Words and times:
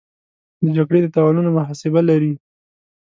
د 0.63 0.65
جګړې 0.77 0.99
د 1.03 1.07
تاوانونو 1.15 1.49
محاسبه 1.57 2.01
لري. 2.09 2.33